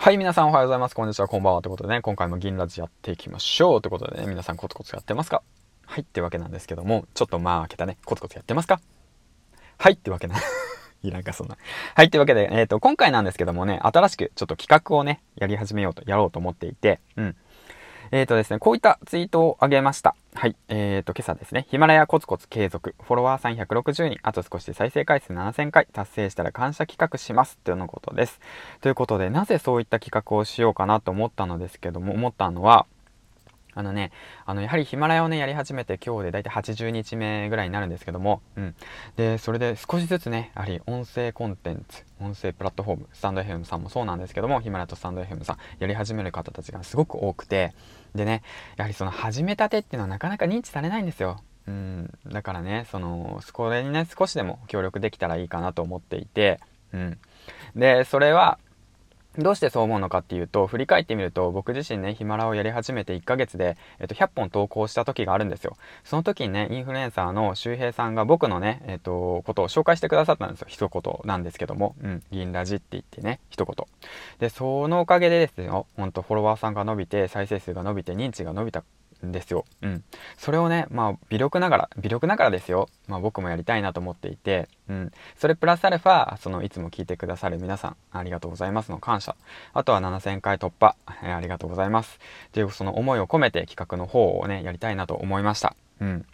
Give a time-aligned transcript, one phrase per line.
[0.00, 0.94] はい、皆さんおはようございます。
[0.94, 1.60] こんにちは、こんばんは。
[1.60, 3.82] ということでね、今回も銀ラジやっていきましょう。
[3.82, 5.42] ということでね、皆さんコツコツやってますか？
[5.86, 8.80] はい、ってわけなんですけども、ちょっとまあ開けたね、コツコツやってますか？
[9.76, 10.36] はい、ってわけな。
[11.02, 11.58] いらんか、そんな。
[11.96, 17.36] はい、ってわけで、えっ、ー、と、今回なんですけどもね、新しくちょっと企画をね、やり始めようと、やろうと思っていて、うん。
[18.12, 20.14] えっ、ー、とですね、こういったツイートをあげました。
[20.38, 20.54] はい。
[20.68, 27.58] えっ、ー、と、今朝ですね、ヒマラヤコツコツ継続、フォロワーさん160人、あと少しで再生回数7000回達成したら感謝企画します。
[27.58, 28.38] というのことです。
[28.80, 32.86] ということで、なぜそういった企画をしようかなと思ったのですけども、思ったのは、
[33.78, 34.10] あのね、
[34.44, 38.74] あの、やはりヒマラヤをね、やり始めて今日でだいたい80日目ぐらいになるんですけども、うん。
[39.14, 47.72] で、それで少しずつね、やはり音声コンテンツ、音声プラットフォーム、スタンド FM さんもそうなんですけども、ヒマラヤとスタンド FM さん、やり始める方たちがすごく多くて、
[48.16, 48.42] でね、
[48.78, 51.40] やはりその始めたてっていうのはなかなか認知されないんですよ。
[51.68, 52.10] うん。
[52.26, 56.58] だからね、その、これにね、少しでも協力できたらいいかなと思っていて、
[56.92, 57.18] うん。
[57.76, 58.58] で、それは、
[59.38, 65.76] どうしてそう思うのかっていうと、振り返ってみると、僕自身ね、ヒマラをやり始めて1ヶ月で、えっと、100本投稿した時があるんですよ。
[66.02, 70.66] その時にね、インフルエンサーの周平さんが僕のね、えっと、ことを紹介してくださったんですよ。
[70.68, 73.86] 一言なんですけども、うん、銀ラジって言ってね、一言。
[74.40, 78.82] で、そのおかげでですよ、ほんとフォロワーさんが伸びて、再生数が伸びて、認知が伸びた
[79.26, 79.64] んですよ。
[79.82, 80.04] うん。
[80.36, 82.88] それをね、まあ、微力ながら、微力ながらですよ。
[83.06, 85.12] まあ、僕もやりたいなと思っていて、うん。
[85.36, 89.36] それプラスアルファ、その、いつも聞いてくださる皆さん、ありがとうございますの感謝。
[89.72, 92.18] あとは7000回突破、えー、ありがとうございます。
[92.48, 95.74] っていう、その思いを込めて企画の方をね、やりたいなと思いました。
[96.00, 96.26] うん。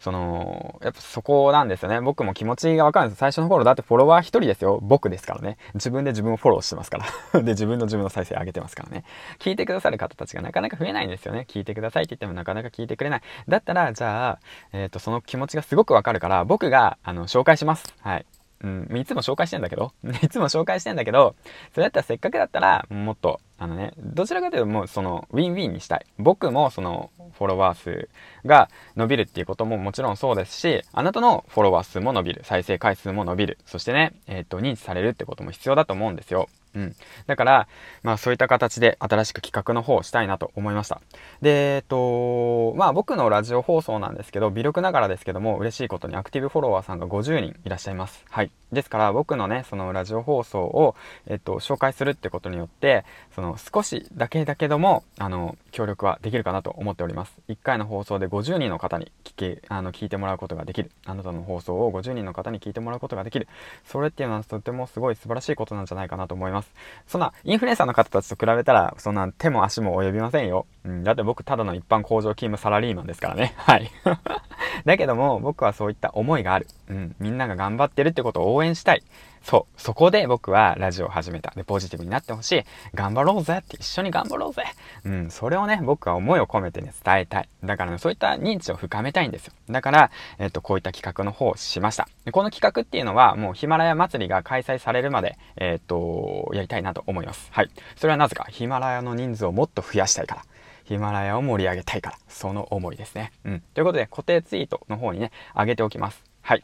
[0.00, 2.00] その、やっぱそこなんですよね。
[2.00, 3.18] 僕も気持ちがわかるんです。
[3.18, 4.78] 最初の頃だってフォロワー1人ですよ。
[4.82, 5.58] 僕ですからね。
[5.74, 6.98] 自分で自分をフォローしてますか
[7.32, 7.40] ら。
[7.42, 9.04] で、自分の自分の再生上げてますからね。
[9.38, 11.46] 聞いてくださる方たちがなかなか増えないんですよね。
[11.48, 13.22] 聞いてくださいって言ってもなかなか聞いてくれない。
[13.48, 14.38] だったら、じゃあ、
[14.72, 17.94] えっ、ー、と、その気持ちがすごくわかるから、僕が、あの、紹介します。
[18.00, 18.26] はい。
[18.60, 21.36] うん、いつも紹介してんだけど、 いつも紹介してんだけど、
[21.72, 26.06] それだったらせっかくだったら、もっと、あのね、どちらかというともうその、ウィンウィンにしたい。
[26.18, 28.08] 僕もその、フォロワー数
[28.44, 32.42] が伸びるっていうことももちろんそうですし、あなたのフォロワー数も伸びる。
[32.44, 33.58] 再生回数も伸びる。
[33.64, 36.48] そしてね、えっ、ー、と、認知されるってことも必要だと思うんですよ。
[36.74, 36.96] うん。
[37.26, 37.68] だから、
[38.02, 41.00] まあそういった形で新しく企画の方をしたいなと思いました。
[41.40, 48.24] で、えっと、まあ僕のラジオ放送なんですけど、微力ながらですけども、嬉しいことにアクティブフォロワーさんが50人いらっしゃいます。
[48.30, 48.50] はい。
[48.72, 50.94] ですから僕のね、そのラジオ放送を、
[51.26, 57.34] えっと、紹介するってことによって、その少しだけだけども、あの、協力はできるかなと思っております。
[57.48, 60.90] 1回の放送で50人の方に聞け、あの、聞いてもらうことができる。
[61.06, 63.48] あなたの放送を50人の方に聞いてもらうことができる。
[63.84, 66.57] それっていうのはとてもすごい素晴らしいことなんじゃないかなと思います。
[67.06, 70.66] そんな、インフルエンサーの方たちと比べたら、そんな手も足も及びませんよ。
[70.84, 73.54] うん、だって僕ただの一般工場勤務サラリーマンですからね。
[73.58, 73.90] はい。
[74.84, 76.66] だけども、僕はそういった思いがある。
[76.88, 77.16] うん。
[77.18, 79.02] みんなが頑張ってるってことを応援したい。
[79.48, 79.80] そう。
[79.80, 81.54] そこで僕はラジオを始めた。
[81.56, 82.64] で、ポジティブになってほしい。
[82.94, 84.62] 頑張ろうぜって一緒に頑張ろうぜ。
[85.06, 85.30] うん。
[85.30, 87.48] それをね、僕は思いを込めてね、伝えたい。
[87.64, 89.54] だからね、そういった認知を深めたいんですよ。
[89.70, 92.06] だから、えっと、こういった企画の方をしました。
[92.26, 97.48] でこの企画っていうのは、もうヒマラヤ祭りが開催されるまで、えっと、やりたいなと思います。
[97.50, 97.70] はい。
[97.96, 100.42] それはなぜか、ヒマラヤの人数をもっと増やしたいから。
[100.84, 103.32] ヒマラヤを盛り上げたいから、その思いですね。
[103.46, 103.60] うん。
[103.72, 106.22] ということで、固定ツイートの方にね、上げておきます。
[106.48, 106.62] はい。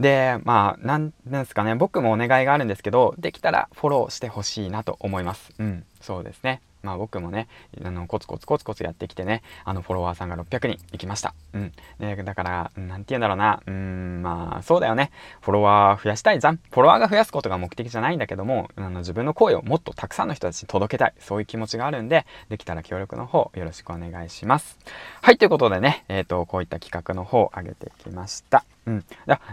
[0.00, 5.52] で、まあ、なんですかね、僕もお願いがあるんですけど、できたらフォローしてほしいなと思います。
[5.56, 6.60] うん、そうですね。
[6.82, 7.48] まあ僕もね、
[7.84, 11.34] あの、コツコツコツコツやってきてね、あの、フォロワーさんが600人行きました。
[11.52, 11.72] うん。
[11.98, 13.62] ね、だから、なんて言うんだろうな。
[13.66, 15.10] うん、まあ、そうだよね。
[15.42, 16.56] フォロワー増やしたいじゃん。
[16.56, 21.14] フォロワーが増やすことが目的じゃないんだけども、あの、自分の声をもっとたくさんの人たちに届けたい。
[21.18, 24.78] そういう気持ちがあるんで、できたら協力の方、よろしくお願いします。
[25.22, 28.64] はい、ということでね、えっ、ー、と、こういった企画の方、上げてきました。
[28.90, 29.04] うん。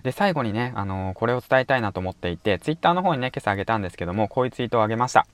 [0.04, 5.28] で、最後にね、あのー、これを伝えたいなと思っていて、ツイッターの方にね、今朝あげたんですけども、こういうツイートをあげました。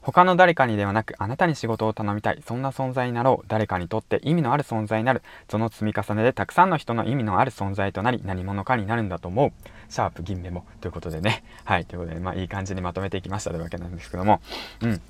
[0.00, 2.42] 他の誰かにではなく、あなたに仕事を頼みたい。
[2.46, 3.46] そんな存在になろう。
[3.48, 5.22] 誰かにとって意味のある存在になる。
[5.50, 9.52] その積み重ねでたくさんの人の意味のある存在となり、何者かになるんだと思う。
[9.88, 10.64] シャープ銀メモ。
[10.80, 11.42] ということでね。
[11.64, 11.84] はい。
[11.84, 14.40] ということで、まあ、いい感じにまとめていきましたというわけなんですけども。
[14.82, 15.00] うん。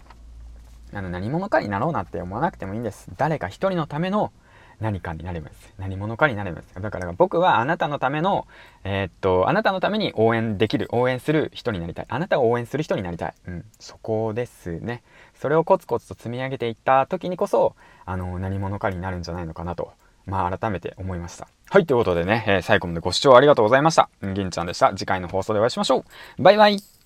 [0.95, 3.11] あの、何者かになろうなって思わなくてもいいんです。
[3.19, 4.33] 誰か一人のための
[4.81, 5.75] 何かになれます。
[5.79, 6.81] 何者かになれます。
[6.81, 8.47] だから僕はあなたのための、
[8.85, 12.07] えー、っと、あなたのために応援できる、応援する人になりたい。
[12.09, 13.35] あなたを応援する人になりたい。
[13.49, 13.65] うん。
[13.81, 15.03] そこですね。
[15.35, 19.93] それをコツコツと積み上げていった時にこそ、あの、何者かになるんじゃないのかなと、
[20.27, 21.49] まあ改めて思いました。
[21.71, 24.09] はい、ということでね、えー、最後までご視聴ありがとうございました。
[24.23, 24.91] 銀ちゃんでした。
[24.91, 26.05] 次回の放送でお会いしましょ
[26.39, 26.43] う。
[26.43, 26.98] バイバイ。